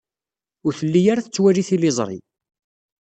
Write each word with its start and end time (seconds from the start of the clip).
Ur 0.65 0.73
telli 0.79 1.01
ara 1.11 1.25
tettwali 1.25 1.63
tiliẓri. 1.67 2.19